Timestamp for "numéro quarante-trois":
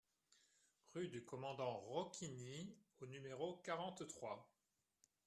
3.05-4.51